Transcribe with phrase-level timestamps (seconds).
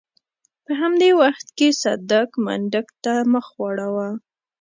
[0.65, 4.09] په همدې وخت کې صدک منډک ته مخ واړاوه.